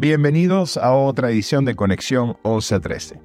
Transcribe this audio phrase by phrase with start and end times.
[0.00, 3.20] Bienvenidos a otra edición de Conexión 1113.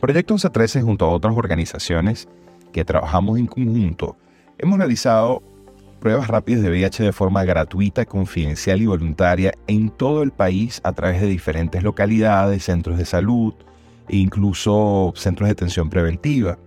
[0.00, 2.28] Proyecto 1113 junto a otras organizaciones
[2.72, 4.16] que trabajamos en conjunto
[4.58, 5.42] hemos realizado
[5.98, 10.92] pruebas rápidas de VIH de forma gratuita, confidencial y voluntaria en todo el país a
[10.92, 13.54] través de diferentes localidades, centros de salud
[14.08, 16.60] e incluso centros de atención preventiva.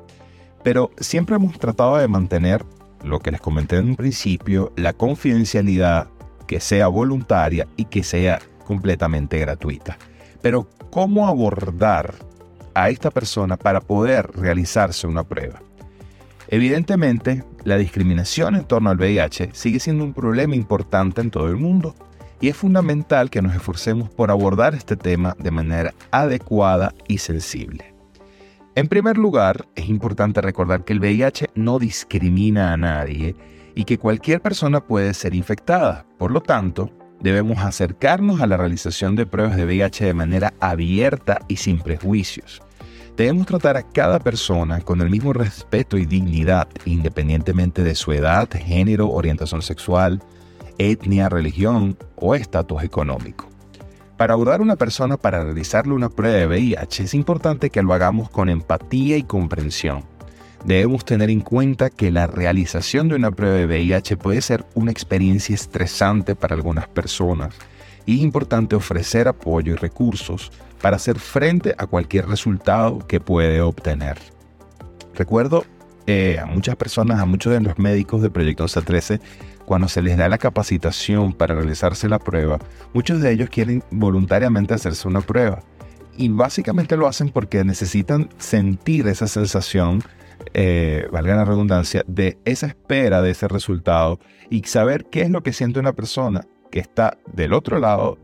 [0.61, 2.65] Pero siempre hemos tratado de mantener
[3.01, 6.09] lo que les comenté en un principio, la confidencialidad,
[6.47, 9.97] que sea voluntaria y que sea completamente gratuita.
[10.41, 12.15] Pero, ¿cómo abordar
[12.73, 15.61] a esta persona para poder realizarse una prueba?
[16.47, 21.57] Evidentemente, la discriminación en torno al VIH sigue siendo un problema importante en todo el
[21.57, 21.95] mundo
[22.39, 27.93] y es fundamental que nos esforcemos por abordar este tema de manera adecuada y sensible.
[28.75, 33.35] En primer lugar, es importante recordar que el VIH no discrimina a nadie
[33.75, 36.05] y que cualquier persona puede ser infectada.
[36.17, 36.89] Por lo tanto,
[37.21, 42.61] debemos acercarnos a la realización de pruebas de VIH de manera abierta y sin prejuicios.
[43.17, 48.49] Debemos tratar a cada persona con el mismo respeto y dignidad, independientemente de su edad,
[48.49, 50.21] género, orientación sexual,
[50.77, 53.47] etnia, religión o estatus económico.
[54.17, 57.93] Para abordar a una persona para realizarle una prueba de VIH es importante que lo
[57.93, 60.03] hagamos con empatía y comprensión.
[60.65, 64.91] Debemos tener en cuenta que la realización de una prueba de VIH puede ser una
[64.91, 67.55] experiencia estresante para algunas personas
[68.05, 73.61] y es importante ofrecer apoyo y recursos para hacer frente a cualquier resultado que puede
[73.61, 74.17] obtener.
[75.15, 75.65] Recuerdo
[76.07, 79.19] eh, a muchas personas, a muchos de los médicos de Proyecto 1113,
[79.65, 82.59] cuando se les da la capacitación para realizarse la prueba,
[82.93, 85.61] muchos de ellos quieren voluntariamente hacerse una prueba.
[86.17, 90.03] Y básicamente lo hacen porque necesitan sentir esa sensación,
[90.53, 95.43] eh, valga la redundancia, de esa espera de ese resultado y saber qué es lo
[95.43, 98.17] que siente una persona que está del otro lado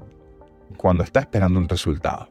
[0.77, 2.29] cuando está esperando un resultado.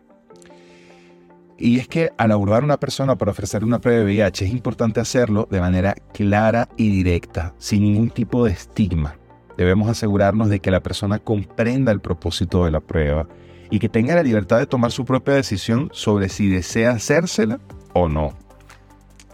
[1.58, 4.50] Y es que al abordar a una persona para ofrecer una prueba de VIH es
[4.52, 9.16] importante hacerlo de manera clara y directa, sin ningún tipo de estigma.
[9.56, 13.26] Debemos asegurarnos de que la persona comprenda el propósito de la prueba
[13.70, 17.58] y que tenga la libertad de tomar su propia decisión sobre si desea hacérsela
[17.94, 18.45] o no.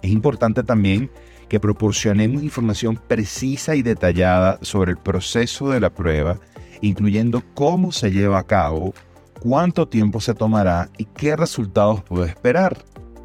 [0.02, 1.10] Es importante también
[1.48, 6.38] que proporcionemos información precisa y detallada sobre el proceso de la prueba,
[6.80, 8.94] incluyendo cómo se lleva a cabo,
[9.40, 12.78] cuánto tiempo se tomará y qué resultados puede esperar.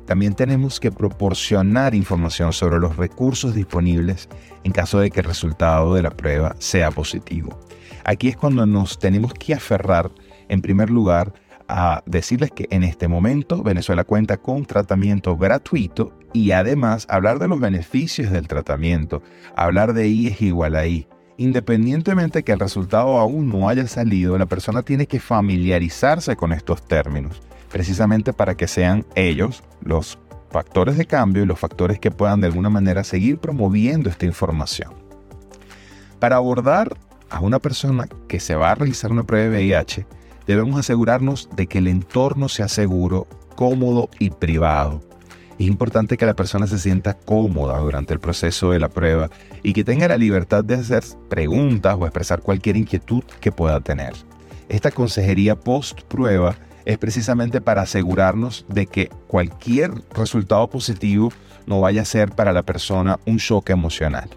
[0.06, 4.30] También tenemos que proporcionar información sobre los recursos disponibles
[4.64, 7.60] en caso de que el resultado de la prueba sea positivo.
[8.04, 10.12] Aquí es cuando nos tenemos que aferrar,
[10.48, 11.34] en primer lugar,
[11.68, 17.48] a decirles que en este momento Venezuela cuenta con tratamiento gratuito y además hablar de
[17.48, 19.22] los beneficios del tratamiento,
[19.56, 21.08] hablar de I es igual a I
[21.38, 26.84] Independientemente que el resultado aún no haya salido, la persona tiene que familiarizarse con estos
[26.88, 30.18] términos, precisamente para que sean ellos los
[30.50, 34.94] factores de cambio y los factores que puedan de alguna manera seguir promoviendo esta información.
[36.20, 36.98] Para abordar
[37.30, 40.08] a una persona que se va a realizar una prueba de VIH,
[40.48, 45.02] debemos asegurarnos de que el entorno sea seguro, cómodo y privado
[45.60, 49.30] es importante que la persona se sienta cómoda durante el proceso de la prueba
[49.64, 54.14] y que tenga la libertad de hacer preguntas o expresar cualquier inquietud que pueda tener.
[54.70, 61.32] Esta consejería post prueba es precisamente para asegurarnos de que cualquier resultado positivo
[61.66, 64.30] no vaya a ser para la persona un shock emocional.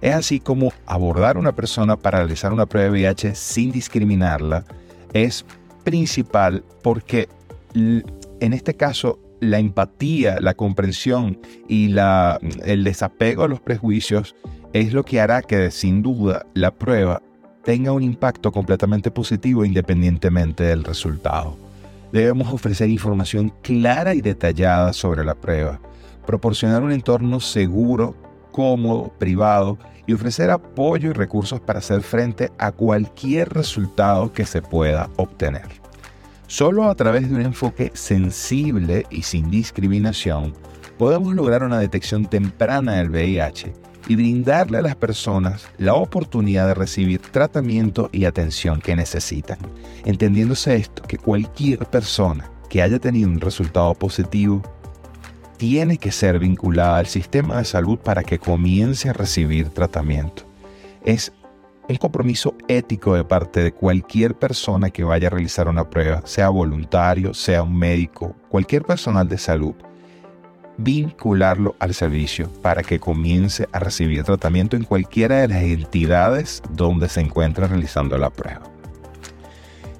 [0.00, 4.64] Es así como abordar a una persona para realizar una prueba de VIH sin discriminarla
[5.12, 5.44] es
[5.84, 7.28] principal porque
[7.74, 14.34] en este caso la empatía, la comprensión y la, el desapego a los prejuicios
[14.72, 17.22] es lo que hará que sin duda la prueba
[17.64, 21.56] tenga un impacto completamente positivo independientemente del resultado.
[22.12, 25.80] Debemos ofrecer información clara y detallada sobre la prueba,
[26.26, 28.14] proporcionar un entorno seguro,
[28.56, 29.76] cómodo, privado
[30.06, 35.66] y ofrecer apoyo y recursos para hacer frente a cualquier resultado que se pueda obtener.
[36.46, 40.54] Solo a través de un enfoque sensible y sin discriminación
[40.96, 43.74] podemos lograr una detección temprana del VIH
[44.08, 49.58] y brindarle a las personas la oportunidad de recibir tratamiento y atención que necesitan,
[50.06, 54.62] entendiéndose esto que cualquier persona que haya tenido un resultado positivo
[55.56, 60.44] tiene que ser vinculada al sistema de salud para que comience a recibir tratamiento.
[61.04, 61.32] Es
[61.88, 66.48] un compromiso ético de parte de cualquier persona que vaya a realizar una prueba, sea
[66.48, 69.74] voluntario, sea un médico, cualquier personal de salud,
[70.78, 77.08] vincularlo al servicio para que comience a recibir tratamiento en cualquiera de las entidades donde
[77.08, 78.62] se encuentra realizando la prueba.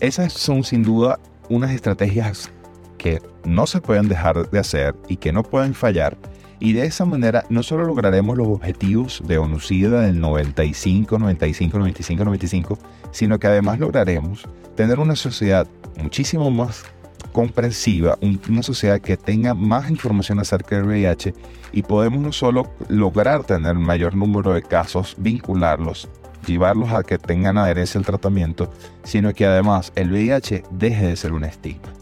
[0.01, 1.19] Esas son sin duda
[1.49, 2.51] unas estrategias
[2.99, 6.17] que no se pueden dejar de hacer y que no pueden fallar.
[6.59, 12.25] Y de esa manera no solo lograremos los objetivos de ONUCIDA del 95, 95, 95,
[12.25, 12.79] 95,
[13.11, 15.67] sino que además lograremos tener una sociedad
[16.03, 16.85] muchísimo más
[17.33, 21.35] comprensiva, una sociedad que tenga más información acerca del VIH
[21.73, 26.09] y podemos no solo lograr tener mayor número de casos, vincularlos,
[26.47, 28.73] llevarlos a que tengan adherencia al tratamiento,
[29.05, 31.96] sino que además el VIH deje de ser un estigma.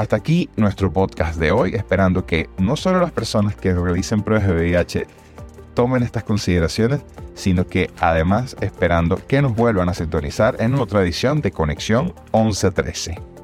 [0.00, 4.48] Hasta aquí nuestro podcast de hoy, esperando que no solo las personas que realicen pruebas
[4.48, 5.06] de VIH
[5.74, 7.02] tomen estas consideraciones,
[7.34, 13.39] sino que además esperando que nos vuelvan a sintonizar en otra edición de Conexión 1113.